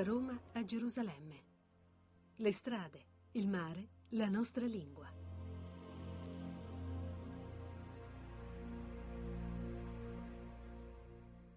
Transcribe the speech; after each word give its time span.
Da 0.00 0.06
Roma 0.06 0.40
a 0.54 0.64
Gerusalemme. 0.64 1.44
Le 2.36 2.52
strade, 2.52 3.04
il 3.32 3.46
mare, 3.46 3.88
la 4.12 4.30
nostra 4.30 4.64
lingua. 4.64 5.06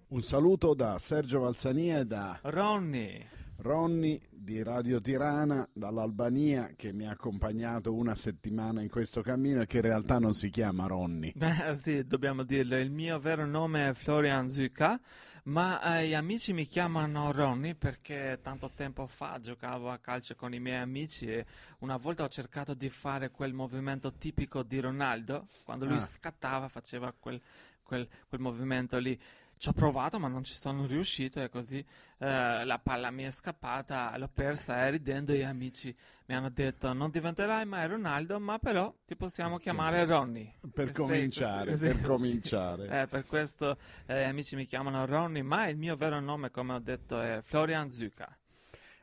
Un 0.10 0.22
saluto 0.22 0.74
da 0.74 1.00
Sergio 1.00 1.40
Valsania 1.40 2.00
e 2.00 2.06
da 2.06 2.38
Ronny. 2.44 3.26
Ronny 3.58 4.20
di 4.30 4.62
Radio 4.62 5.00
Tirana 5.00 5.66
dall'Albania 5.72 6.74
che 6.76 6.92
mi 6.92 7.06
ha 7.06 7.12
accompagnato 7.12 7.94
una 7.94 8.14
settimana 8.14 8.82
in 8.82 8.90
questo 8.90 9.22
cammino 9.22 9.62
e 9.62 9.68
che 9.68 9.78
in 9.78 9.84
realtà 9.84 10.20
non 10.20 10.34
si 10.34 10.50
chiama 10.50 10.86
Ronny. 10.86 11.32
Beh, 11.34 11.74
sì, 11.76 12.04
dobbiamo 12.06 12.44
dirlo. 12.44 12.78
Il 12.78 12.92
mio 12.92 13.20
vero 13.20 13.46
nome 13.46 13.88
è 13.88 13.94
Florian 13.94 14.50
Zucca, 14.50 15.00
ma 15.44 16.00
eh, 16.00 16.08
gli 16.08 16.14
amici 16.14 16.54
mi 16.54 16.66
chiamano 16.66 17.32
Ronny 17.32 17.74
perché 17.76 18.40
tanto 18.42 18.70
tempo 18.74 19.08
fa 19.08 19.40
giocavo 19.42 19.90
a 19.92 19.98
calcio 19.98 20.36
con 20.36 20.54
i 20.54 20.60
miei 20.60 20.78
amici 20.82 21.26
e 21.26 21.46
una 21.80 21.98
volta 21.98 22.24
ho 22.24 22.30
cercato 22.30 22.74
di 22.74 22.90
fare 22.90 23.30
quel 23.30 23.54
movimento 23.54 24.14
tipico 24.14 24.64
di 24.64 24.80
Ronaldo. 24.80 25.48
Quando 25.66 25.86
lui 25.86 25.96
Ah. 25.98 26.00
scattava 26.00 26.70
faceva 26.70 27.12
quel, 27.12 27.42
quel- 27.84 28.08
quel 28.30 28.40
movimento 28.40 28.98
lì. 29.00 29.20
Ci 29.58 29.70
ho 29.70 29.74
provato 29.74 30.20
ma 30.20 30.28
non 30.28 30.44
ci 30.44 30.56
sono 30.56 30.86
riuscito 30.86 31.42
e 31.42 31.48
così 31.50 31.78
eh, 32.20 32.66
la 32.66 32.80
palla 32.84 33.12
mi 33.12 33.24
è 33.24 33.32
scappata, 33.32 34.16
l'ho 34.18 34.28
persa 34.28 34.86
e 34.86 34.90
ridendo 34.92 35.34
gli 35.34 35.42
amici 35.42 35.96
mi 36.26 36.36
hanno 36.36 36.50
detto 36.50 36.92
non 36.92 37.10
diventerai 37.10 37.66
mai 37.66 37.88
Ronaldo 37.88 38.40
ma 38.40 38.60
però 38.60 38.94
ti 39.06 39.16
possiamo 39.16 39.58
chiamare 39.58 40.04
Ronny. 40.06 40.54
Per 40.74 40.92
Sì, 40.92 40.92
cominciare, 40.94 41.72
così, 41.72 41.86
per 41.86 41.96
sì. 41.96 42.02
cominciare. 42.02 43.02
Eh, 43.02 43.08
per 43.08 43.26
questo 43.26 43.78
eh, 44.06 44.20
gli 44.26 44.28
amici 44.30 44.56
mi 44.56 44.66
chiamano 44.66 45.06
Ronny 45.06 45.42
ma 45.42 45.68
il 45.68 45.78
mio 45.78 45.96
vero 45.96 46.20
nome 46.20 46.52
come 46.52 46.74
ho 46.74 46.80
detto 46.80 47.22
è 47.22 47.40
Florian 47.42 47.90
Zucca. 47.90 48.38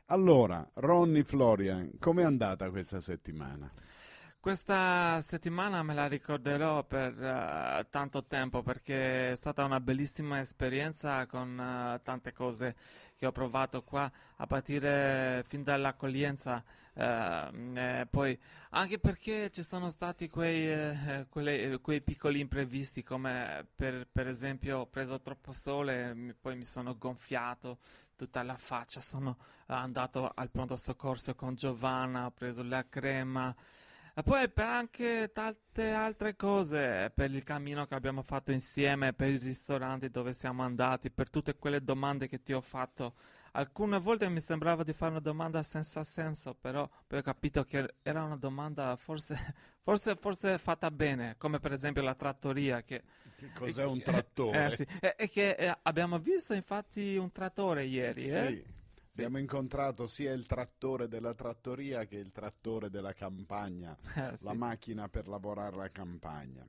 Allora, 0.07 0.67
Ronny 0.75 1.23
Florian, 1.23 1.91
com'è 1.97 2.23
andata 2.23 2.69
questa 2.69 2.99
settimana? 2.99 3.71
Questa 4.41 5.21
settimana 5.21 5.83
me 5.83 5.93
la 5.93 6.07
ricorderò 6.07 6.83
per 6.83 7.13
eh, 7.23 7.85
tanto 7.91 8.25
tempo 8.25 8.63
perché 8.63 9.33
è 9.33 9.35
stata 9.35 9.63
una 9.63 9.79
bellissima 9.79 10.39
esperienza 10.39 11.27
con 11.27 11.59
eh, 11.59 12.01
tante 12.01 12.33
cose 12.33 12.75
che 13.15 13.27
ho 13.27 13.31
provato 13.31 13.83
qua 13.83 14.11
a 14.37 14.47
partire 14.47 15.43
fin 15.47 15.61
dall'accoglienza, 15.61 16.63
e 16.95 18.07
poi 18.09 18.39
anche 18.71 18.97
perché 18.97 19.51
ci 19.51 19.61
sono 19.61 19.91
stati 19.91 20.27
quei, 20.27 20.71
eh, 20.71 21.27
quelle- 21.29 21.79
quei 21.79 22.01
piccoli 22.01 22.39
imprevisti 22.39 23.03
come 23.03 23.67
per, 23.75 24.07
per 24.11 24.27
esempio 24.27 24.79
ho 24.79 24.87
preso 24.87 25.21
troppo 25.21 25.51
sole, 25.51 26.35
poi 26.41 26.55
mi 26.55 26.65
sono 26.65 26.97
gonfiato 26.97 27.77
tutta 28.15 28.41
la 28.41 28.57
faccia, 28.57 29.01
sono 29.01 29.37
andato 29.67 30.31
al 30.33 30.49
pronto 30.49 30.75
soccorso 30.77 31.35
con 31.35 31.53
Giovanna, 31.53 32.25
ho 32.25 32.31
preso 32.31 32.63
la 32.63 32.83
crema. 32.89 33.55
E 34.13 34.23
poi 34.23 34.49
per 34.49 34.65
anche 34.65 35.31
tante 35.33 35.91
altre 35.91 36.35
cose, 36.35 37.11
per 37.15 37.33
il 37.33 37.43
cammino 37.43 37.85
che 37.85 37.95
abbiamo 37.95 38.21
fatto 38.21 38.51
insieme, 38.51 39.13
per 39.13 39.29
i 39.29 39.37
ristoranti 39.37 40.09
dove 40.09 40.33
siamo 40.33 40.63
andati, 40.63 41.09
per 41.09 41.29
tutte 41.29 41.55
quelle 41.55 41.81
domande 41.81 42.27
che 42.27 42.41
ti 42.41 42.51
ho 42.51 42.59
fatto. 42.59 43.15
Alcune 43.53 43.99
volte 43.99 44.27
mi 44.27 44.41
sembrava 44.41 44.83
di 44.83 44.91
fare 44.91 45.11
una 45.11 45.21
domanda 45.21 45.63
senza 45.63 46.03
senso, 46.03 46.53
però 46.59 46.89
poi 47.07 47.19
ho 47.19 47.21
capito 47.21 47.63
che 47.63 47.95
era 48.01 48.23
una 48.23 48.35
domanda 48.35 48.97
forse, 48.97 49.37
forse, 49.81 50.15
forse 50.15 50.57
fatta 50.57 50.91
bene, 50.91 51.35
come 51.37 51.59
per 51.59 51.71
esempio 51.71 52.01
la 52.01 52.15
trattoria 52.15 52.83
che... 52.83 53.03
Che 53.37 53.49
cos'è 53.57 53.85
un 53.85 54.01
trattore? 54.01 54.65
Eh, 54.65 54.75
sì. 54.75 54.87
E, 54.99 55.15
e 55.17 55.29
che 55.29 55.51
eh, 55.51 55.77
abbiamo 55.83 56.19
visto 56.19 56.53
infatti 56.53 57.15
un 57.15 57.31
trattore 57.31 57.85
ieri, 57.85 58.29
eh? 58.29 58.63
Abbiamo 59.13 59.39
incontrato 59.39 60.07
sia 60.07 60.31
il 60.31 60.45
trattore 60.45 61.07
della 61.07 61.33
trattoria 61.33 62.05
che 62.05 62.15
il 62.15 62.31
trattore 62.31 62.89
della 62.89 63.13
campagna, 63.13 63.97
Eh, 64.15 64.37
sì. 64.37 64.45
la 64.45 64.53
macchina 64.53 65.09
per 65.09 65.27
lavorare 65.27 65.75
la 65.75 65.89
campagna. 65.89 66.65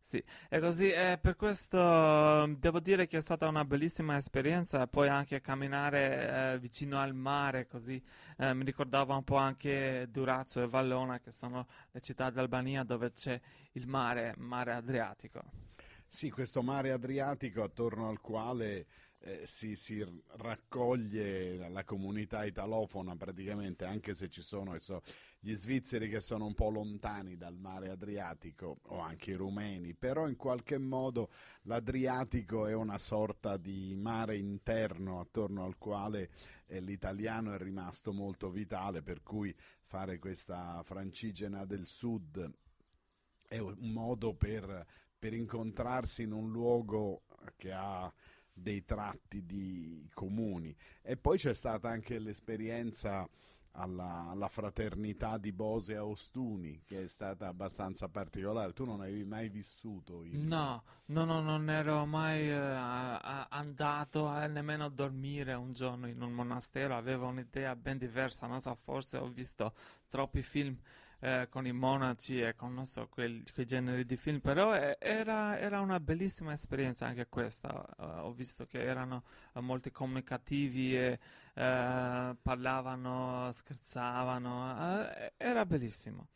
Sì, 0.00 0.22
è 0.50 0.60
così, 0.60 0.90
e 0.90 1.18
per 1.18 1.34
questo 1.34 1.78
eh, 1.78 2.54
devo 2.58 2.78
dire 2.80 3.06
che 3.06 3.16
è 3.16 3.20
stata 3.22 3.48
una 3.48 3.64
bellissima 3.64 4.18
esperienza, 4.18 4.86
poi 4.86 5.08
anche 5.08 5.40
camminare 5.40 6.52
eh, 6.52 6.58
vicino 6.58 7.00
al 7.00 7.14
mare, 7.14 7.66
così 7.66 8.00
eh, 8.36 8.52
mi 8.52 8.64
ricordava 8.64 9.14
un 9.16 9.24
po' 9.24 9.36
anche 9.36 10.06
Durazzo 10.10 10.60
e 10.62 10.68
Vallona, 10.68 11.20
che 11.20 11.32
sono 11.32 11.66
le 11.92 12.00
città 12.00 12.28
d'Albania 12.28 12.84
dove 12.84 13.12
c'è 13.14 13.40
il 13.72 13.86
mare, 13.86 14.34
mare 14.36 14.72
Adriatico. 14.74 15.40
Sì, 16.06 16.30
questo 16.30 16.62
mare 16.62 16.92
Adriatico 16.92 17.62
attorno 17.62 18.08
al 18.10 18.20
quale 18.20 18.86
eh, 19.26 19.44
si, 19.46 19.74
si 19.74 20.04
raccoglie 20.36 21.56
la, 21.56 21.68
la 21.68 21.84
comunità 21.84 22.44
italofona 22.44 23.16
praticamente, 23.16 23.86
anche 23.86 24.12
se 24.12 24.28
ci 24.28 24.42
sono 24.42 24.78
so, 24.80 25.02
gli 25.40 25.54
svizzeri 25.54 26.10
che 26.10 26.20
sono 26.20 26.44
un 26.44 26.52
po' 26.52 26.68
lontani 26.68 27.36
dal 27.36 27.56
mare 27.56 27.88
Adriatico 27.88 28.80
o 28.82 28.98
anche 28.98 29.30
i 29.30 29.34
rumeni, 29.34 29.94
però 29.94 30.28
in 30.28 30.36
qualche 30.36 30.76
modo 30.76 31.30
l'Adriatico 31.62 32.66
è 32.66 32.74
una 32.74 32.98
sorta 32.98 33.56
di 33.56 33.94
mare 33.96 34.36
interno 34.36 35.20
attorno 35.20 35.64
al 35.64 35.78
quale 35.78 36.30
eh, 36.66 36.80
l'italiano 36.80 37.54
è 37.54 37.58
rimasto 37.58 38.12
molto 38.12 38.50
vitale, 38.50 39.02
per 39.02 39.22
cui 39.22 39.54
fare 39.84 40.18
questa 40.18 40.82
francigena 40.84 41.64
del 41.64 41.86
sud 41.86 42.52
è 43.46 43.58
un 43.58 43.76
modo 43.78 44.34
per, 44.34 44.86
per 45.18 45.32
incontrarsi 45.32 46.22
in 46.24 46.32
un 46.32 46.50
luogo 46.50 47.22
che 47.56 47.72
ha 47.72 48.12
dei 48.54 48.84
tratti 48.84 49.44
di 49.44 50.08
comuni. 50.14 50.74
E 51.02 51.16
poi 51.16 51.38
c'è 51.38 51.54
stata 51.54 51.88
anche 51.88 52.18
l'esperienza 52.18 53.28
alla, 53.76 54.28
alla 54.28 54.48
fraternità 54.48 55.36
di 55.36 55.52
Bose 55.52 55.96
a 55.96 56.04
Ostuni, 56.04 56.82
che 56.84 57.04
è 57.04 57.08
stata 57.08 57.48
abbastanza 57.48 58.08
particolare. 58.08 58.72
Tu 58.72 58.84
non 58.84 59.00
avevi 59.00 59.24
mai 59.24 59.48
vissuto 59.48 60.24
il... 60.24 60.38
No, 60.38 60.84
no, 61.06 61.24
no, 61.24 61.40
non 61.40 61.68
ero 61.68 62.06
mai 62.06 62.48
eh, 62.48 62.52
a- 62.52 63.18
a- 63.18 63.48
andato 63.50 64.26
a 64.26 64.46
nemmeno 64.46 64.88
dormire 64.88 65.54
un 65.54 65.72
giorno 65.72 66.06
in 66.06 66.22
un 66.22 66.32
monastero, 66.32 66.96
avevo 66.96 67.26
un'idea 67.26 67.74
ben 67.74 67.98
diversa, 67.98 68.46
non 68.46 68.60
so, 68.60 68.74
forse 68.76 69.16
ho 69.16 69.28
visto 69.28 69.74
troppi 70.08 70.42
film 70.42 70.78
eh, 71.24 71.46
con 71.50 71.66
i 71.66 71.72
monaci 71.72 72.40
e 72.40 72.54
con, 72.54 72.74
non 72.74 72.86
so, 72.86 73.08
quel- 73.08 73.42
quei 73.52 73.66
generi 73.66 74.04
di 74.04 74.16
film, 74.16 74.40
però 74.40 74.74
eh, 74.76 74.96
era, 75.00 75.58
era 75.58 75.80
una 75.80 75.98
bellissima 76.00 76.52
esperienza 76.52 77.06
anche 77.06 77.26
questa, 77.28 77.84
Eh, 77.98 78.04
ho 78.04 78.32
visto 78.32 78.66
che 78.66 78.82
erano 78.82 79.24
eh, 79.54 79.60
molto 79.60 79.90
comunicativi 79.90 80.96
e 80.96 81.18
eh, 81.54 82.36
parlavano, 82.42 83.50
scherzavano, 83.52 85.08
era 85.36 85.64
bellissimo. 85.66 86.28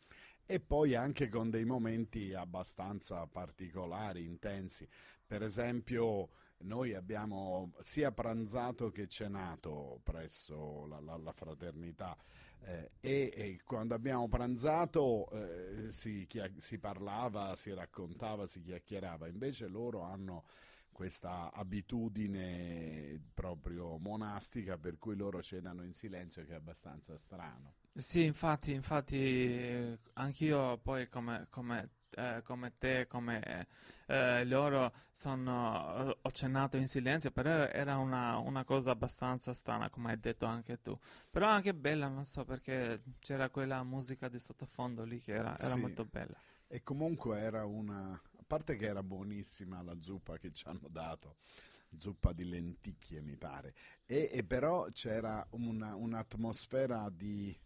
E 0.45 0.59
poi 0.59 0.95
anche 0.95 1.29
con 1.29 1.49
dei 1.49 1.63
momenti 1.65 2.33
abbastanza 2.33 3.25
particolari, 3.27 4.25
intensi. 4.25 4.87
Per 5.25 5.43
esempio, 5.43 6.29
noi 6.59 6.93
abbiamo 6.95 7.71
sia 7.81 8.11
pranzato 8.11 8.89
che 8.91 9.07
cenato 9.07 9.99
presso 10.03 10.85
la, 10.87 10.99
la- 10.99 11.17
la 11.17 11.31
fraternità 11.31 12.17
eh, 12.61 12.91
e, 12.99 13.31
e 13.35 13.59
quando 13.63 13.93
abbiamo 13.95 14.27
pranzato 14.27 15.29
eh, 15.31 15.91
si, 15.91 16.25
chia- 16.27 16.51
si 16.57 16.77
parlava, 16.79 17.55
si 17.55 17.73
raccontava, 17.73 18.45
si 18.45 18.61
chiacchierava. 18.61 19.27
Invece 19.27 19.67
loro 19.67 20.01
hanno 20.01 20.45
questa 20.91 21.51
abitudine 21.53 23.19
proprio 23.33 23.97
monastica 23.97 24.77
per 24.77 24.97
cui 24.97 25.15
loro 25.15 25.41
cenano 25.41 25.83
in 25.83 25.93
silenzio 25.93 26.43
che 26.45 26.51
è 26.51 26.55
abbastanza 26.55 27.17
strano. 27.17 27.75
Sì, 27.93 28.23
infatti, 28.23 28.71
infatti 28.71 29.17
eh, 29.17 29.99
anch'io 30.13 30.77
poi 30.77 31.07
come, 31.09 31.47
come, 31.49 31.89
eh, 32.37 32.41
come 32.43 32.73
te, 32.77 33.07
come 33.07 33.67
eh, 34.07 34.45
loro, 34.45 34.91
sono, 35.11 36.15
ho 36.21 36.31
cenato 36.31 36.77
in 36.77 36.87
silenzio, 36.87 37.31
però 37.31 37.49
era 37.67 37.97
una, 37.97 38.37
una 38.37 38.63
cosa 38.63 38.91
abbastanza 38.91 39.53
strana, 39.53 39.89
come 39.89 40.11
hai 40.11 40.19
detto 40.19 40.45
anche 40.45 40.81
tu. 40.81 40.97
Però 41.29 41.47
anche 41.47 41.73
bella, 41.73 42.07
non 42.07 42.25
so 42.25 42.45
perché 42.45 43.01
c'era 43.19 43.49
quella 43.49 43.83
musica 43.83 44.27
di 44.29 44.39
sottofondo 44.39 45.03
lì 45.03 45.19
che 45.19 45.33
era, 45.33 45.57
era 45.59 45.75
Sì. 45.75 45.79
molto 45.79 46.05
bella. 46.05 46.37
E 46.67 46.83
comunque 46.83 47.39
era 47.39 47.65
una... 47.65 48.11
a 48.13 48.43
parte 48.47 48.75
che 48.75 48.85
era 48.87 49.03
buonissima 49.03 49.81
la 49.81 49.99
zuppa 50.01 50.37
che 50.37 50.51
ci 50.53 50.67
hanno 50.67 50.87
dato, 50.89 51.37
zuppa 51.97 52.33
di 52.33 52.47
lenticchie 52.47 53.21
mi 53.21 53.35
pare, 53.37 53.73
e, 54.05 54.29
e 54.31 54.43
però 54.43 54.87
c'era 54.91 55.45
una- 55.51 55.95
un'atmosfera 55.95 57.09
di, 57.11 57.57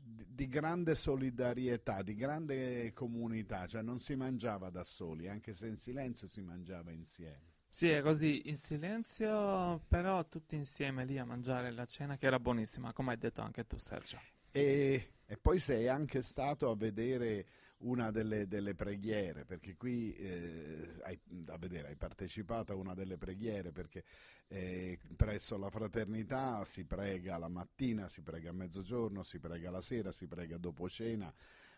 di, 0.00 0.48
grande 0.48 0.94
solidarietà, 0.94 2.02
di 2.02 2.14
grande 2.14 2.92
comunità, 2.92 3.66
cioè 3.66 3.82
non 3.82 3.98
si 3.98 4.14
mangiava 4.14 4.70
da 4.70 4.84
soli, 4.84 5.28
anche 5.28 5.52
se 5.52 5.66
in 5.66 5.76
silenzio 5.76 6.26
si 6.26 6.40
mangiava 6.40 6.90
insieme. 6.90 7.50
Sì, 7.68 7.88
è 7.88 8.02
così, 8.02 8.48
in 8.50 8.56
silenzio, 8.56 9.82
però 9.88 10.26
tutti 10.28 10.56
insieme 10.56 11.04
lì 11.04 11.18
a 11.18 11.24
mangiare 11.24 11.70
la 11.70 11.86
cena 11.86 12.18
che 12.18 12.26
era 12.26 12.38
buonissima, 12.38 12.92
come 12.92 13.12
hai 13.12 13.18
detto 13.18 13.40
anche 13.40 13.66
tu, 13.66 13.78
Sergio. 13.78 14.20
E, 14.50 15.12
e 15.24 15.36
poi 15.38 15.58
sei 15.58 15.88
anche 15.88 16.20
stato 16.20 16.68
a 16.68 16.76
vedere 16.76 17.46
una 17.82 18.10
delle, 18.10 18.46
delle 18.46 18.74
preghiere, 18.74 19.44
perché 19.44 19.76
qui 19.76 20.14
eh, 20.14 21.00
hai, 21.02 21.18
da 21.24 21.56
vedere, 21.56 21.88
hai 21.88 21.96
partecipato 21.96 22.72
a 22.72 22.76
una 22.76 22.94
delle 22.94 23.16
preghiere, 23.16 23.72
perché 23.72 24.04
eh, 24.48 24.98
presso 25.16 25.56
la 25.56 25.70
fraternità 25.70 26.64
si 26.64 26.84
prega 26.84 27.38
la 27.38 27.48
mattina, 27.48 28.08
si 28.08 28.22
prega 28.22 28.50
a 28.50 28.54
mezzogiorno, 28.54 29.22
si 29.22 29.38
prega 29.38 29.70
la 29.70 29.80
sera, 29.80 30.12
si 30.12 30.26
prega 30.26 30.58
dopo 30.58 30.88
cena, 30.88 31.32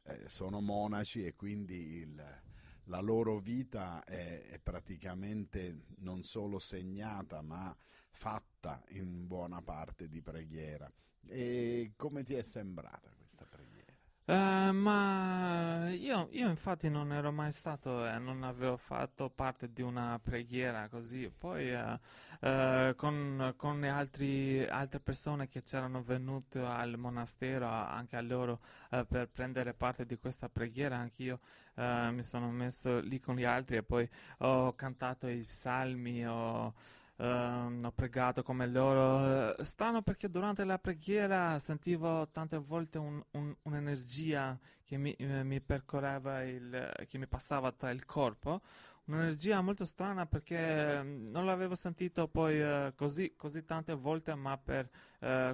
eh, 0.04 0.28
sono 0.28 0.60
monaci 0.60 1.24
e 1.24 1.34
quindi 1.34 1.98
il, 1.98 2.42
la 2.84 3.00
loro 3.00 3.38
vita 3.38 4.04
è, 4.04 4.46
è, 4.46 4.58
praticamente 4.58 5.84
non 5.98 6.22
solo 6.22 6.58
segnata 6.58 7.40
ma 7.40 7.74
fatta 8.10 8.82
in 8.90 9.26
buona 9.26 9.62
parte 9.62 10.08
di 10.08 10.20
preghiera. 10.20 10.90
E 11.26 11.92
come 11.96 12.22
ti 12.22 12.34
è 12.34 12.42
sembrata 12.42 13.10
questa 13.16 13.46
preghiera? 13.46 13.83
Uh, 14.26 14.72
ma 14.72 15.90
io, 15.90 16.28
io, 16.30 16.48
infatti 16.48 16.88
non 16.88 17.12
ero 17.12 17.30
mai 17.30 17.52
stato 17.52 18.06
e 18.06 18.14
eh, 18.14 18.18
non 18.18 18.42
avevo 18.42 18.78
fatto 18.78 19.28
parte 19.28 19.70
di 19.70 19.82
una 19.82 20.18
preghiera 20.22 20.88
così. 20.88 21.30
Poi 21.30 21.70
uh, 21.70 21.98
uh, 22.40 22.94
con, 22.94 23.52
con 23.54 23.80
le 23.80 23.88
altri, 23.90 24.66
altre 24.66 25.00
persone 25.00 25.46
che 25.48 25.62
c'erano 25.62 26.02
venute 26.02 26.58
al 26.58 26.96
monastero, 26.96 27.66
anche 27.66 28.16
a 28.16 28.22
loro, 28.22 28.60
per 28.88 29.28
prendere 29.28 29.74
parte 29.74 30.06
di 30.06 30.16
questa 30.16 30.48
preghiera, 30.48 30.96
anch'io 30.96 31.40
mi 31.74 32.22
sono 32.22 32.50
messo 32.50 33.00
lì 33.00 33.18
con 33.20 33.34
gli 33.34 33.44
altri 33.44 33.76
e 33.76 33.82
poi 33.82 34.08
ho 34.38 34.72
cantato 34.74 35.26
i 35.26 35.40
psalmi. 35.40 36.26
Ho, 36.26 36.72
ho 37.16 37.93
pregato 37.94 38.43
come 38.43 38.66
loro. 38.66 39.62
Strano 39.62 40.02
perché 40.02 40.28
durante 40.28 40.64
la 40.64 40.78
preghiera 40.78 41.58
sentivo 41.58 42.28
tante 42.31 42.56
volte 42.58 42.99
un, 42.99 43.22
un, 43.32 43.55
un'energia 43.62 44.58
che 44.84 44.96
mi, 44.96 45.12
eh, 45.14 45.44
mi, 45.44 45.61
percorreva, 45.61 46.43
il, 46.43 46.93
che 47.08 47.19
mi 47.19 47.26
passava 47.26 47.70
tra 47.72 47.90
il 47.90 48.05
corpo. 48.05 48.61
Un'energia 49.06 49.61
molto 49.61 49.84
strana 49.84 50.26
perché 50.26 51.02
mm, 51.02 51.26
non 51.28 51.44
l'avevo 51.44 51.75
sentito 51.75 52.26
poi 52.26 52.61
uh, 52.61 52.94
così, 52.94 53.34
così, 53.37 53.64
tante 53.64 53.93
volte, 53.93 54.34
ma 54.34 54.56
per, 54.56 54.88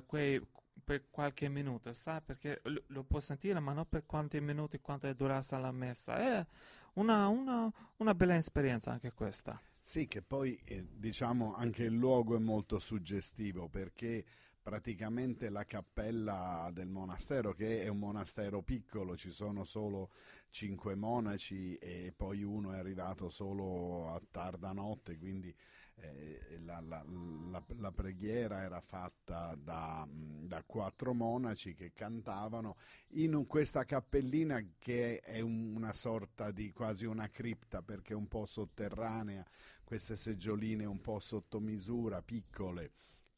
quei, 0.06 0.40
per 0.84 1.10
qualche 1.10 1.48
minuto, 1.48 1.92
sai? 1.92 2.20
Perché 2.22 2.60
lo, 2.64 2.82
lo, 2.86 3.02
può 3.02 3.20
sentire, 3.20 3.58
ma 3.58 3.72
non 3.72 3.88
per 3.88 4.06
quanti 4.06 4.40
minuti, 4.40 4.80
quanto 4.80 5.08
è 5.08 5.14
durata 5.14 5.58
la 5.58 5.72
messa. 5.72 6.16
È 6.16 6.46
una, 6.94 7.26
una, 7.28 7.70
una 7.96 8.14
bella 8.14 8.36
esperienza 8.36 8.92
anche 8.92 9.12
questa. 9.12 9.60
Sì, 9.82 10.06
che 10.06 10.22
poi 10.22 10.58
eh, 10.64 10.86
diciamo 10.90 11.54
anche 11.54 11.84
il 11.84 11.94
luogo 11.94 12.36
è 12.36 12.38
molto 12.38 12.78
suggestivo 12.78 13.68
perché 13.68 14.24
praticamente 14.62 15.48
la 15.48 15.64
cappella 15.64 16.70
del 16.72 16.88
monastero, 16.88 17.52
che 17.54 17.82
è 17.82 17.88
un 17.88 17.98
monastero 17.98 18.62
piccolo, 18.62 19.16
ci 19.16 19.30
sono 19.32 19.64
solo 19.64 20.10
cinque 20.50 20.94
monaci 20.94 21.76
e 21.76 22.12
poi 22.14 22.42
uno 22.42 22.72
è 22.72 22.78
arrivato 22.78 23.30
solo 23.30 24.10
a 24.10 24.20
tarda 24.30 24.72
notte, 24.72 25.16
quindi 25.18 25.52
eh, 26.00 26.58
la, 26.64 26.80
la, 26.80 27.04
la, 27.50 27.64
la, 27.76 27.92
preghiera 27.92 28.62
era 28.62 28.80
fatta 28.80 29.54
da, 29.54 30.06
da, 30.08 30.62
quattro 30.64 31.12
monaci 31.12 31.74
che 31.74 31.92
cantavano 31.92 32.76
in 33.14 33.46
questa 33.46 33.84
cappellina 33.84 34.64
che 34.78 35.20
è 35.20 35.40
una 35.40 35.92
sorta 35.92 36.50
di 36.50 36.72
quasi 36.72 37.04
una 37.06 37.28
cripta 37.28 37.82
perché 37.82 38.12
è 38.12 38.16
un 38.16 38.28
po' 38.28 38.46
sotterranea, 38.46 39.44
queste 39.84 40.16
seggioline 40.16 40.84
un 40.84 41.00
po' 41.00 41.18
sotto 41.18 41.60
misura, 41.60 42.22
piccole. 42.22 42.92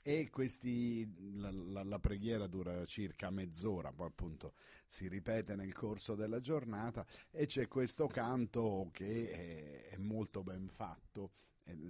E 0.04 0.30
questi, 0.30 1.08
la, 1.36 1.52
la, 1.52 1.84
la, 1.84 1.98
preghiera 2.00 2.48
dura 2.48 2.84
circa 2.86 3.30
mezz'ora, 3.30 3.92
poi 3.92 4.08
appunto 4.08 4.54
si 4.84 5.06
ripete 5.06 5.54
nel 5.54 5.72
corso 5.72 6.16
della 6.16 6.40
giornata 6.40 7.06
e 7.30 7.46
c'è 7.46 7.68
questo 7.68 8.08
canto 8.08 8.88
che 8.90 9.30
è, 9.30 9.94
è 9.94 9.96
molto 9.98 10.42
ben 10.42 10.68
fatto 10.68 11.30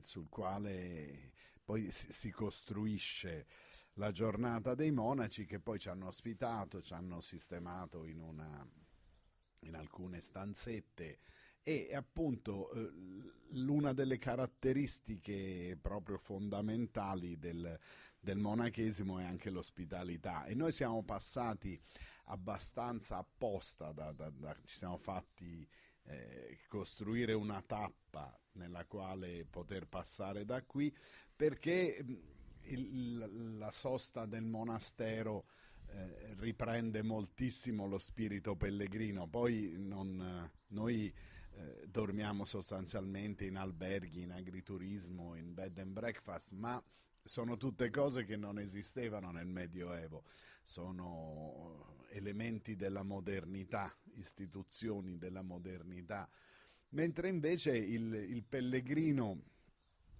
sul 0.00 0.28
quale 0.28 1.32
poi 1.64 1.90
si 1.90 2.30
costruisce 2.30 3.46
la 3.94 4.10
giornata 4.10 4.74
dei 4.74 4.90
monaci 4.90 5.44
che 5.44 5.60
poi 5.60 5.78
ci 5.78 5.88
hanno 5.88 6.06
ospitato, 6.06 6.80
ci 6.80 6.94
hanno 6.94 7.20
sistemato 7.20 8.06
in, 8.06 8.20
una, 8.20 8.66
in 9.60 9.74
alcune 9.74 10.20
stanzette 10.20 11.18
e 11.62 11.94
appunto 11.94 12.72
eh, 12.72 12.90
l'una 13.50 13.92
delle 13.92 14.18
caratteristiche 14.18 15.78
proprio 15.80 16.16
fondamentali 16.16 17.38
del, 17.38 17.78
del 18.18 18.38
monachesimo 18.38 19.18
è 19.18 19.24
anche 19.24 19.50
l'ospitalità 19.50 20.44
e 20.44 20.54
noi 20.54 20.72
siamo 20.72 21.04
passati 21.04 21.80
abbastanza 22.26 23.18
apposta, 23.18 23.92
da, 23.92 24.12
da, 24.12 24.30
da, 24.30 24.56
ci 24.64 24.76
siamo 24.76 24.96
fatti 24.96 25.68
eh, 26.04 26.58
costruire 26.68 27.32
una 27.32 27.62
tappa 27.62 28.38
nella 28.52 28.84
quale 28.84 29.46
poter 29.48 29.86
passare 29.86 30.44
da 30.44 30.62
qui 30.62 30.94
perché 31.34 32.04
il, 32.64 33.56
la 33.58 33.70
sosta 33.70 34.26
del 34.26 34.44
monastero 34.44 35.46
eh, 35.86 36.34
riprende 36.38 37.02
moltissimo 37.02 37.86
lo 37.86 37.98
spirito 37.98 38.56
pellegrino. 38.56 39.26
Poi 39.26 39.74
non, 39.76 40.50
noi 40.68 41.12
eh, 41.54 41.86
dormiamo 41.86 42.44
sostanzialmente 42.44 43.44
in 43.44 43.56
alberghi, 43.56 44.22
in 44.22 44.32
agriturismo, 44.32 45.34
in 45.34 45.52
bed 45.52 45.78
and 45.78 45.92
breakfast, 45.92 46.52
ma 46.52 46.82
sono 47.24 47.56
tutte 47.56 47.90
cose 47.90 48.24
che 48.24 48.36
non 48.36 48.58
esistevano 48.58 49.30
nel 49.30 49.46
Medioevo, 49.46 50.24
sono 50.62 52.04
elementi 52.10 52.76
della 52.76 53.02
modernità, 53.02 53.94
istituzioni 54.14 55.18
della 55.18 55.42
modernità, 55.42 56.28
mentre 56.90 57.28
invece 57.28 57.76
il, 57.76 58.12
il 58.12 58.42
pellegrino 58.42 59.40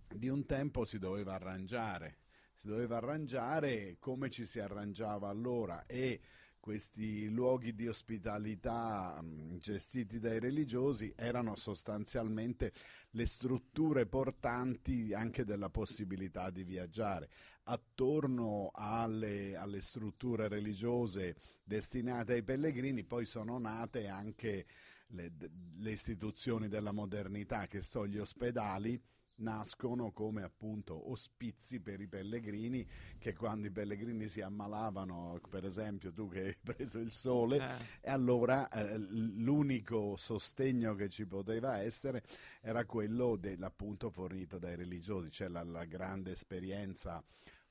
di 0.08 0.28
un 0.28 0.46
tempo 0.46 0.84
si 0.84 0.98
doveva 0.98 1.34
arrangiare, 1.34 2.18
si 2.54 2.68
doveva 2.68 2.96
arrangiare 2.96 3.96
come 3.98 4.30
ci 4.30 4.46
si 4.46 4.60
arrangiava 4.60 5.28
allora 5.28 5.84
e 5.86 6.20
questi 6.62 7.28
luoghi 7.28 7.74
di 7.74 7.88
ospitalità 7.88 9.20
mm, 9.20 9.56
gestiti 9.56 10.20
dai 10.20 10.38
religiosi 10.38 11.12
erano 11.16 11.56
sostanzialmente 11.56 12.72
le 13.10 13.26
strutture 13.26 14.06
portanti 14.06 15.12
anche 15.12 15.44
della 15.44 15.70
possibilità 15.70 16.50
di 16.50 16.62
viaggiare. 16.62 17.28
Attorno 17.64 18.70
alle, 18.74 19.56
alle 19.56 19.80
strutture 19.80 20.46
religiose 20.46 21.34
destinate 21.64 22.34
ai 22.34 22.44
pellegrini 22.44 23.02
poi 23.02 23.26
sono 23.26 23.58
nate 23.58 24.06
anche 24.06 24.66
le, 25.08 25.32
le 25.78 25.90
istituzioni 25.90 26.68
della 26.68 26.92
modernità, 26.92 27.66
che 27.66 27.82
sono 27.82 28.06
gli 28.06 28.18
ospedali, 28.18 29.02
nascono 29.42 30.12
come 30.12 30.42
appunto 30.42 31.10
ospizi 31.10 31.80
per 31.80 32.00
i 32.00 32.06
pellegrini 32.06 32.86
che 33.18 33.34
quando 33.34 33.66
i 33.66 33.70
pellegrini 33.70 34.28
si 34.28 34.40
ammalavano, 34.40 35.38
per 35.50 35.66
esempio 35.66 36.12
tu 36.12 36.28
che 36.28 36.40
hai 36.40 36.56
preso 36.62 36.98
il 36.98 37.10
sole, 37.10 37.56
eh. 37.56 37.84
e 38.00 38.10
allora 38.10 38.68
eh, 38.68 38.96
l'unico 38.98 40.16
sostegno 40.16 40.94
che 40.94 41.08
ci 41.08 41.26
poteva 41.26 41.78
essere 41.78 42.22
era 42.60 42.84
quello 42.84 43.36
dell'appunto 43.36 44.10
fornito 44.10 44.58
dai 44.58 44.76
religiosi, 44.76 45.30
cioè 45.30 45.48
la, 45.48 45.62
la 45.62 45.84
grande 45.84 46.32
esperienza 46.32 47.22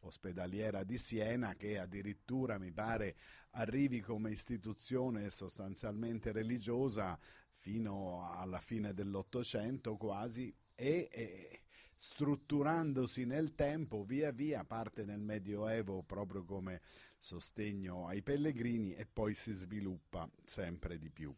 ospedaliera 0.02 0.84
di 0.84 0.98
Siena 0.98 1.54
che 1.56 1.78
addirittura 1.78 2.58
mi 2.58 2.72
pare 2.72 3.16
arrivi 3.52 4.00
come 4.00 4.32
istituzione 4.32 5.30
sostanzialmente 5.30 6.32
religiosa 6.32 7.18
fino 7.52 8.28
alla 8.32 8.60
fine 8.60 8.94
dell'Ottocento 8.94 9.96
quasi 9.96 10.54
e, 10.74 11.10
e, 11.12 11.61
strutturandosi 12.04 13.26
nel 13.26 13.54
tempo 13.54 14.04
via 14.04 14.32
via 14.32 14.64
parte 14.64 15.06
nel 15.06 15.20
Medioevo 15.20 16.02
proprio 16.02 16.44
come 16.44 16.82
sostegno 17.16 18.08
ai 18.08 18.24
pellegrini 18.24 18.96
e 18.96 19.06
poi 19.06 19.36
si 19.36 19.52
sviluppa 19.54 20.28
sempre 20.44 20.98
di 20.98 21.12
più. 21.12 21.32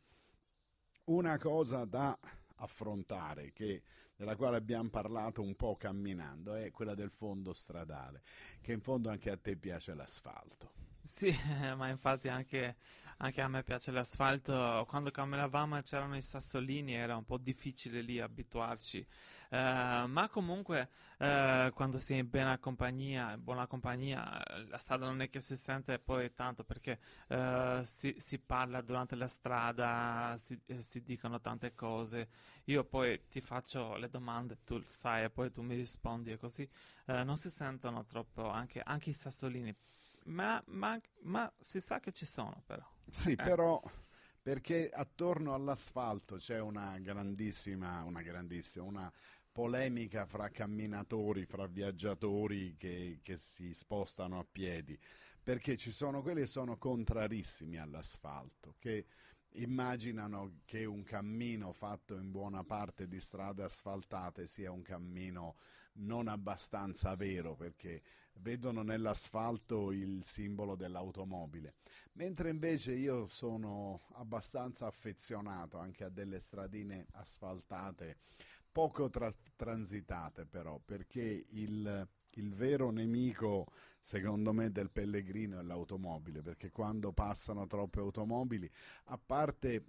Una 1.08 1.38
cosa 1.38 1.84
da 1.84 2.18
affrontare 2.56 3.52
che, 3.52 3.84
della 4.16 4.38
quale 4.38 4.56
abbiamo 4.56 4.90
parlato 4.90 5.42
un 5.42 5.54
po' 5.58 5.76
camminando 5.76 6.54
è 6.54 6.72
quella 6.72 6.96
del 6.96 7.12
fondo 7.12 7.52
stradale, 7.52 8.24
che 8.62 8.72
in 8.72 8.80
fondo 8.80 9.10
anche 9.10 9.32
a 9.32 9.38
te 9.38 9.58
piace 9.58 9.94
l'asfalto. 9.94 10.93
Sì, 11.06 11.36
ma 11.76 11.90
infatti 11.90 12.30
anche, 12.30 12.78
anche, 13.18 13.42
a 13.42 13.48
me 13.50 13.62
piace 13.64 13.92
l'asfalto. 13.92 14.86
Quando 14.88 15.12
camminavamo 15.12 15.82
c'erano 15.82 16.16
i 16.16 16.22
sassolini 16.22 16.94
era 16.94 17.18
un 17.18 17.26
po' 17.26 17.38
difficile 17.38 18.00
lì 18.02 18.20
abituarci. 18.22 19.06
Uh, 19.50 20.08
ma 20.08 20.30
comunque 20.32 20.90
uh, 21.20 21.72
quando 21.74 22.00
si 22.00 22.14
è 22.14 22.18
in 22.18 22.30
buona 22.30 22.58
compagnia, 22.58 23.34
in 23.34 23.44
buona 23.44 23.68
compagnia, 23.68 24.42
la 24.70 24.78
strada 24.78 25.06
non 25.06 25.22
è 25.22 25.30
che 25.30 25.42
si 25.42 25.58
sente 25.58 26.00
poi 26.00 26.34
tanto 26.34 26.64
perché 26.64 27.00
uh, 27.28 27.84
si, 27.84 28.16
si, 28.18 28.40
parla 28.40 28.82
durante 28.82 29.16
la 29.16 29.28
strada, 29.28 30.34
si, 30.38 30.60
si, 30.80 31.04
dicono 31.04 31.40
tante 31.42 31.76
cose. 31.76 32.30
Io 32.66 32.86
poi 32.86 33.28
ti 33.28 33.42
faccio 33.42 33.98
le 33.98 34.10
domande, 34.10 34.60
tu 34.64 34.82
sai 34.86 35.26
e 35.26 35.30
poi 35.30 35.52
tu 35.52 35.62
mi 35.62 35.76
rispondi 35.76 36.32
e 36.32 36.38
così 36.38 36.68
non 37.06 37.36
si 37.36 37.50
sentono 37.50 38.06
troppo 38.06 38.50
anche, 38.50 38.82
anche 38.82 39.10
i 39.10 39.14
sassolini 39.14 39.76
ma, 40.26 40.62
ma, 40.68 41.00
ma, 41.22 41.52
si 41.60 41.80
sa 41.80 42.00
che 42.00 42.12
ci 42.12 42.26
sono 42.26 42.64
però. 42.66 42.86
Sì, 43.10 43.32
eh. 43.32 43.36
però, 43.36 43.82
perché 44.42 44.90
attorno 44.90 45.54
all'asfalto 45.54 46.36
c'è 46.36 46.60
una 46.60 46.98
grandissima, 47.00 48.04
una 48.04 48.22
grandissima, 48.22 48.86
una 48.86 49.14
polemica 49.52 50.26
fra 50.26 50.50
camminatori, 50.50 51.46
fra 51.46 51.68
viaggiatori 51.68 52.76
che, 52.76 53.20
che 53.22 53.38
si 53.38 53.74
spostano 53.74 54.40
a 54.40 54.46
piedi, 54.50 55.00
perché 55.42 55.78
ci 55.78 55.92
sono 55.92 56.22
quelli 56.22 56.42
che 56.42 56.48
sono 56.48 56.78
contrarissimi 56.78 57.78
all'asfalto, 57.78 58.76
che 58.80 59.06
immaginano 59.56 60.62
che 60.66 60.86
un 60.86 61.04
cammino 61.04 61.74
fatto 61.74 62.16
in 62.16 62.32
buona 62.32 62.64
parte 62.64 63.08
di 63.08 63.20
strade 63.20 63.64
asfaltate 63.64 64.48
sia 64.48 64.72
un 64.72 64.82
cammino 64.82 65.56
non 65.96 66.28
abbastanza 66.28 67.16
vero 67.16 67.56
perché 67.56 68.02
vedono 68.36 68.82
nell'asfalto 68.82 69.92
il 69.92 70.24
simbolo 70.24 70.76
dell'automobile, 70.76 71.76
mentre 72.14 72.50
invece 72.50 72.94
io 72.94 73.28
sono 73.28 74.02
abbastanza 74.14 74.88
affezionato 74.88 75.78
anche 75.78 76.04
a 76.04 76.10
delle 76.10 76.40
stradine 76.40 77.08
asfaltate, 77.12 78.18
poco 78.72 79.10
tra- 79.10 79.32
transitate 79.56 80.46
però, 80.46 80.80
perché 80.84 81.46
il, 81.50 82.08
il 82.36 82.54
vero 82.54 82.90
nemico 82.92 83.68
secondo 84.00 84.52
me 84.52 84.72
del 84.72 84.90
pellegrino 84.92 85.60
è 85.60 85.64
l'automobile, 85.64 86.42
perché 86.42 86.70
quando 86.70 87.14
passano 87.14 87.68
troppe 87.68 88.00
automobili, 88.00 88.70
a 89.06 89.18
parte 89.18 89.84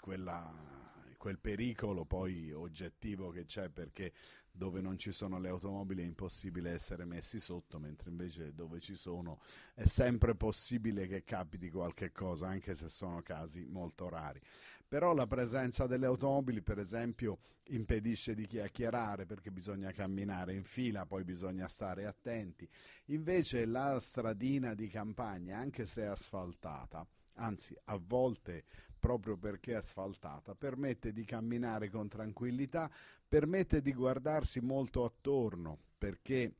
quella 0.00 0.86
quel 1.18 1.38
pericolo 1.38 2.04
poi 2.04 2.52
oggettivo 2.52 3.30
che 3.30 3.44
c'è 3.44 3.68
perché 3.68 4.12
dove 4.50 4.80
non 4.80 4.96
ci 4.98 5.12
sono 5.12 5.38
le 5.38 5.48
automobili 5.48 6.02
è 6.02 6.06
impossibile 6.06 6.70
essere 6.70 7.04
messi 7.04 7.38
sotto, 7.38 7.78
mentre 7.78 8.10
invece 8.10 8.54
dove 8.54 8.80
ci 8.80 8.94
sono 8.94 9.40
è 9.74 9.86
sempre 9.86 10.34
possibile 10.34 11.06
che 11.06 11.24
capiti 11.24 11.70
qualche 11.70 12.10
cosa, 12.12 12.48
anche 12.48 12.74
se 12.74 12.88
sono 12.88 13.20
casi 13.22 13.66
molto 13.66 14.08
rari. 14.08 14.40
Però 14.88 15.12
la 15.12 15.26
presenza 15.26 15.86
delle 15.86 16.06
automobili, 16.06 16.62
per 16.62 16.78
esempio, 16.78 17.38
impedisce 17.68 18.34
di 18.34 18.46
chiacchierare 18.46 19.26
perché 19.26 19.50
bisogna 19.50 19.92
camminare 19.92 20.54
in 20.54 20.64
fila, 20.64 21.04
poi 21.04 21.24
bisogna 21.24 21.68
stare 21.68 22.06
attenti. 22.06 22.66
Invece 23.06 23.66
la 23.66 24.00
stradina 24.00 24.74
di 24.74 24.88
campagna, 24.88 25.58
anche 25.58 25.84
se 25.84 26.02
è 26.02 26.06
asfaltata, 26.06 27.06
anzi 27.34 27.76
a 27.84 28.00
volte 28.02 28.64
proprio 28.98 29.36
perché 29.36 29.72
è 29.72 29.76
asfaltata, 29.76 30.54
permette 30.54 31.12
di 31.12 31.24
camminare 31.24 31.90
con 31.90 32.08
tranquillità, 32.08 32.90
permette 33.28 33.82
di 33.82 33.92
guardarsi 33.92 34.60
molto 34.60 35.04
attorno 35.04 35.78
perché 35.98 36.54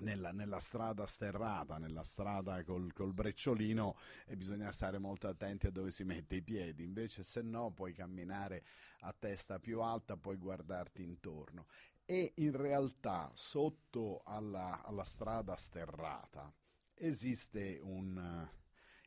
nella, 0.00 0.32
nella, 0.32 0.58
strada 0.58 1.06
sterrata, 1.06 1.78
nella 1.78 2.02
strada 2.02 2.62
col, 2.64 2.92
col 2.92 3.12
brecciolino 3.12 3.96
e 4.26 4.36
bisogna 4.36 4.72
stare 4.72 4.98
molto 4.98 5.28
attenti 5.28 5.66
a 5.66 5.70
dove 5.70 5.90
si 5.90 6.04
mette 6.04 6.36
i 6.36 6.42
piedi, 6.42 6.82
invece 6.82 7.22
se 7.22 7.42
no 7.42 7.70
puoi 7.70 7.92
camminare 7.92 8.64
a 9.00 9.14
testa 9.16 9.58
più 9.58 9.80
alta, 9.80 10.16
puoi 10.16 10.36
guardarti 10.36 11.02
intorno. 11.02 11.66
E 12.04 12.32
in 12.36 12.56
realtà 12.56 13.30
sotto 13.34 14.22
alla, 14.24 14.82
alla 14.82 15.04
strada 15.04 15.56
sterrata 15.56 16.52
esiste 16.94 17.78
un 17.82 18.48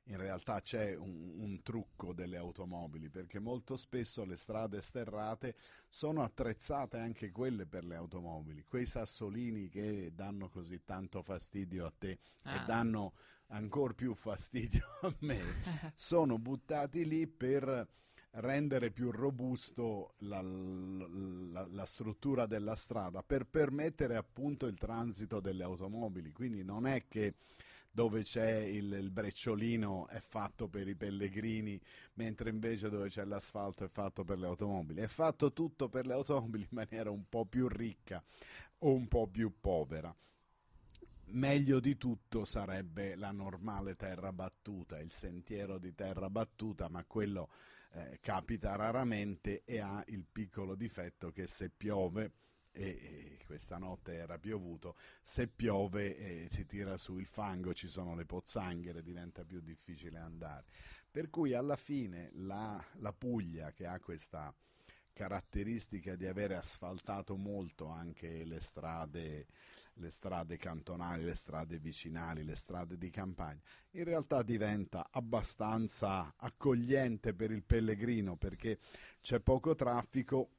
in 0.08 0.18
realtà 0.18 0.62
c'è 0.62 0.96
un, 0.96 1.34
un, 1.38 1.62
trucco 1.64 2.14
delle 2.14 2.38
automobili 2.38 3.10
perché 3.10 3.40
molto 3.40 3.76
spesso 3.76 4.24
le 4.24 4.36
strade 4.36 4.82
sterrate 4.82 5.56
sono 5.90 6.22
attrezzate 6.22 6.98
anche 6.98 7.32
quelle 7.32 7.66
per 7.66 7.86
le 7.86 7.96
automobili, 7.96 8.64
quei 8.64 8.86
sassolini 8.86 9.68
che 9.70 10.12
danno 10.14 10.50
così 10.50 10.84
tanto 10.84 11.24
fastidio 11.24 11.86
a 11.86 11.94
te 11.98 12.20
ah. 12.44 12.56
e 12.56 12.66
danno 12.66 13.14
ancora 13.48 13.94
più 13.94 14.14
fastidio 14.14 14.86
a 15.02 15.16
me, 15.20 15.42
sono 15.96 16.38
buttati 16.38 17.06
lì 17.06 17.26
per 17.28 17.88
rendere 18.38 18.92
più 18.92 19.12
robusto 19.12 20.16
la, 20.20 20.42
la, 20.42 21.66
la, 21.70 21.86
struttura 21.86 22.46
della 22.46 22.76
strada 22.76 23.24
per 23.24 23.46
permettere 23.46 24.18
appunto 24.18 24.66
il 24.66 24.78
transito 24.78 25.40
delle 25.40 25.64
automobili. 25.64 26.34
Quindi 26.34 26.62
non 26.62 26.86
è 26.86 27.06
che 27.08 27.36
dove 27.96 28.24
c'è 28.24 28.58
il, 28.58 28.92
il, 28.92 29.10
brecciolino 29.10 30.10
è 30.10 30.20
fatto 30.20 30.68
per 30.68 30.86
i 30.86 30.96
pellegrini, 30.96 31.80
mentre 32.16 32.50
invece 32.50 32.90
dove 32.90 33.08
c'è 33.08 33.24
l'asfalto 33.24 33.86
è 33.86 33.88
fatto 33.88 34.26
per 34.26 34.38
le 34.38 34.48
automobili. 34.48 35.00
È 35.00 35.08
fatto 35.08 35.54
tutto 35.54 35.88
per 35.88 36.06
le 36.06 36.12
automobili 36.12 36.68
in 36.70 36.76
maniera 36.76 37.10
un 37.10 37.24
po' 37.30 37.46
più 37.46 37.70
ricca 37.70 38.22
o 38.80 38.92
un 38.92 39.08
po' 39.08 39.28
più 39.28 39.62
povera. 39.62 40.14
Meglio 41.28 41.80
di 41.80 41.96
tutto 41.96 42.44
sarebbe 42.44 43.16
la 43.16 43.32
normale 43.32 43.96
terra 43.96 44.34
battuta, 44.34 45.00
il 45.00 45.12
sentiero 45.12 45.78
di 45.78 45.96
terra 45.96 46.30
battuta, 46.30 46.90
ma 46.90 47.06
quello 47.06 47.48
eh, 47.94 48.20
capita 48.20 48.76
raramente 48.76 49.64
e 49.64 49.80
ha 49.80 50.04
il 50.08 50.26
piccolo 50.30 50.76
difetto 50.76 51.32
che 51.32 51.48
se 51.48 51.70
piove 51.70 52.34
e, 52.76 53.40
questa 53.46 53.78
notte 53.78 54.16
era 54.16 54.38
piovuto, 54.38 54.96
se 55.22 55.48
piove 55.48 56.18
eh, 56.18 56.48
si 56.52 56.66
tira 56.66 56.98
su 56.98 57.18
il 57.18 57.26
fango, 57.26 57.74
ci 57.74 57.88
sono 57.88 58.16
le 58.16 58.26
pozzanghere, 58.26 59.02
diventa 59.02 59.46
più 59.46 59.62
difficile 59.62 60.18
andare. 60.18 60.66
Per 61.10 61.30
cui 61.30 61.54
alla 61.54 61.78
fine 61.78 62.32
la, 62.34 62.84
la 62.96 63.14
Puglia 63.14 63.72
che 63.72 63.86
ha 63.86 64.00
questa 64.00 64.54
caratteristica 65.14 66.16
di 66.16 66.26
avere 66.26 66.58
asfaltato 66.58 67.38
molto 67.38 67.88
anche 67.88 68.44
le 68.44 68.60
strade, 68.60 69.48
le 69.94 70.10
strade 70.10 70.58
cantonali, 70.58 71.24
le 71.24 71.36
strade 71.36 71.78
vicinali, 71.78 72.44
le 72.44 72.58
strade 72.58 72.98
di 72.98 73.10
campagna, 73.10 73.62
in 73.92 74.04
realtà 74.04 74.44
diventa 74.44 75.08
abbastanza 75.10 76.34
accogliente 76.36 77.34
per 77.34 77.52
il 77.52 77.64
pellegrino 77.64 78.36
perché 78.36 78.80
c'è 79.22 79.40
poco 79.40 79.74
traffico, 79.74 80.50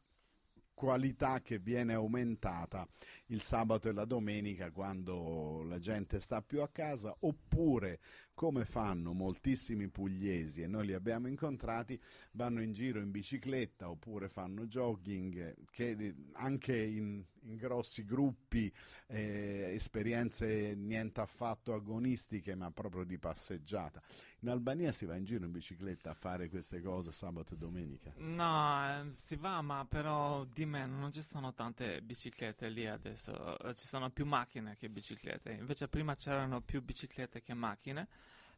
qualità 0.76 1.40
che 1.40 1.58
viene 1.58 1.94
aumentata 1.94 2.86
il 3.28 3.40
sabato 3.40 3.88
e 3.88 3.92
la 3.92 4.04
domenica 4.04 4.70
quando 4.70 5.62
la 5.62 5.78
gente 5.78 6.20
sta 6.20 6.42
più 6.42 6.60
a 6.60 6.68
casa 6.68 7.16
oppure 7.20 7.98
come 8.34 8.66
fanno 8.66 9.14
moltissimi 9.14 9.88
pugliesi 9.88 10.60
e 10.60 10.66
noi 10.66 10.84
li 10.84 10.92
abbiamo 10.92 11.28
incontrati 11.28 11.98
vanno 12.32 12.60
in 12.60 12.74
giro 12.74 13.00
in 13.00 13.10
bicicletta 13.10 13.88
oppure 13.88 14.28
fanno 14.28 14.66
jogging 14.66 15.54
che 15.70 16.14
anche 16.34 16.76
in, 16.76 17.24
in 17.46 17.56
grossi 17.56 18.04
gruppi 18.04 18.72
eh, 19.08 19.72
esperienze 19.74 20.74
niente 20.74 21.20
affatto 21.20 21.72
agonistiche 21.72 22.54
ma 22.54 22.70
proprio 22.70 23.04
di 23.04 23.18
passeggiata. 23.18 24.02
In 24.40 24.48
Albania 24.48 24.92
si 24.92 25.06
va 25.06 25.16
in 25.16 25.24
giro 25.24 25.44
in 25.44 25.52
bicicletta 25.52 26.10
a 26.10 26.14
fare 26.14 26.48
queste 26.48 26.80
cose 26.80 27.12
sabato 27.12 27.54
e 27.54 27.56
domenica? 27.56 28.12
No 28.16 28.88
eh, 28.88 29.14
si 29.14 29.36
va 29.36 29.62
ma 29.62 29.84
però 29.84 30.44
di 30.44 30.66
meno 30.66 30.96
non 30.98 31.12
ci 31.12 31.22
sono 31.22 31.54
tante 31.54 32.02
biciclette 32.02 32.68
lì 32.68 32.86
adesso. 32.86 33.56
Ci 33.74 33.86
sono 33.86 34.10
più 34.10 34.26
macchine 34.26 34.76
che 34.76 34.88
biciclette, 34.88 35.52
invece 35.52 35.88
prima 35.88 36.16
c'erano 36.16 36.60
più 36.60 36.82
biciclette 36.82 37.42
che 37.42 37.54
macchine. 37.54 38.08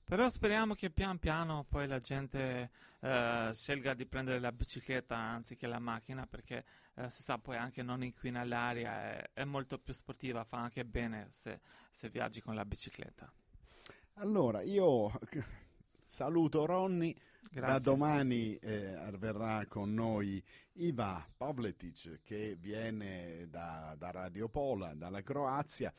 Però 0.09 0.27
speriamo 0.31 0.75
che 0.75 0.89
pian 0.89 1.19
piano 1.19 1.67
poi 1.69 1.87
la 1.87 1.99
gente 1.99 2.71
eh, 3.01 3.51
scelga 3.53 3.93
di 3.93 4.07
prendere 4.07 4.41
la 4.41 4.53
bicicletta 4.53 5.15
anziché 5.15 5.67
la 5.67 5.79
macchina 5.79 6.27
perché 6.27 6.65
eh, 6.95 7.11
si 7.11 7.23
sa 7.23 7.37
poi 7.37 7.57
anche 7.57 7.83
non 7.83 8.03
inquina 8.03 8.43
l'aria, 8.43 9.03
è, 9.03 9.31
è, 9.35 9.45
molto 9.45 9.77
più 9.77 9.93
sportiva, 9.93 10.45
fa 10.45 10.61
anche 10.61 10.87
bene 10.87 11.27
se, 11.29 11.61
se 11.91 12.09
viaggi 12.09 12.41
con 12.41 12.55
la 12.55 12.65
bicicletta. 12.65 13.31
Allora, 14.15 14.63
io 14.63 15.13
saluto 16.07 16.65
Ronny 16.65 17.15
Grazie. 17.51 17.61
Da 17.61 17.79
domani 17.79 18.57
eh, 18.57 19.11
verrà 19.17 19.65
con 19.67 19.95
noi 19.95 20.43
Iva 20.75 21.27
Pavletic 21.35 22.21
che 22.23 22.57
viene 22.57 23.47
da, 23.49 23.95
da 23.97 24.11
Radio 24.11 24.49
Pola, 24.49 24.93
dalla 24.95 25.23
Croazia, 25.23 25.93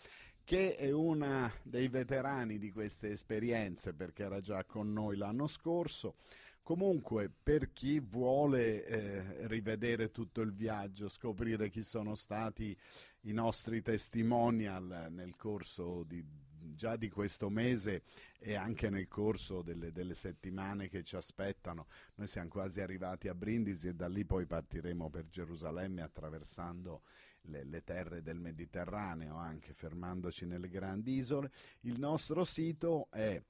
che 0.50 0.78
è 0.78 0.90
una 0.90 1.54
dei 1.62 1.90
veterani 1.90 2.58
di 2.58 2.72
queste 2.72 3.12
esperienze 3.12 3.94
perché 3.94 4.24
era 4.24 4.42
già 4.42 4.64
con 4.64 4.92
noi 4.92 5.16
l'anno 5.16 5.46
scorso. 5.46 6.16
Comunque, 6.64 7.30
per 7.30 7.72
chi 7.72 8.00
vuole 8.00 8.84
eh, 8.84 9.48
rivedere 9.48 10.10
tutto 10.10 10.42
il 10.42 10.52
viaggio, 10.52 11.08
scoprire 11.08 11.70
chi 11.70 11.84
sono 11.84 12.16
stati 12.16 12.76
i 13.26 13.32
nostri 13.32 13.84
testimonial 13.84 15.10
nel 15.12 15.36
corso 15.36 16.02
di, 16.02 16.26
già 16.74 16.96
di 16.96 17.10
questo 17.10 17.50
mese 17.50 18.04
e 18.40 18.56
anche 18.56 18.90
nel 18.90 19.08
corso 19.08 19.62
delle, 19.62 19.92
delle, 19.92 20.14
settimane 20.14 20.88
che 20.88 21.04
ci 21.04 21.16
aspettano. 21.16 21.88
Noi 22.16 22.28
siamo 22.28 22.50
quasi 22.50 22.82
arrivati 22.82 23.28
a 23.28 23.36
Brindisi 23.36 23.90
e 23.90 23.94
da 23.94 24.08
lì 24.08 24.26
poi 24.26 24.46
partiremo 24.46 25.10
per 25.10 25.28
Gerusalemme 25.28 26.02
attraversando 26.02 27.04
le, 27.44 27.64
le 27.64 27.84
terre 27.84 28.22
del 28.22 28.40
Mediterraneo, 28.40 29.36
anche 29.36 29.74
fermandoci 29.74 30.46
nelle 30.46 30.70
grandi 30.70 31.16
isole. 31.16 31.52
Il 31.82 32.00
nostro 32.00 32.46
sito 32.46 33.08
è 33.12 33.42